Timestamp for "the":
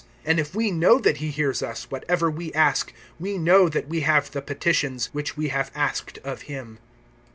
4.31-4.41